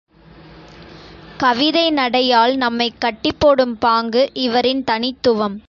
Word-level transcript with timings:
கவிதை 1.37 1.91
நடையால் 1.91 2.55
நம்மைக் 2.55 2.99
கட்டிப்போடும் 2.99 3.75
பாங்கு 3.79 4.29
இவரின் 4.33 4.83
தனித்துவம். 4.83 5.55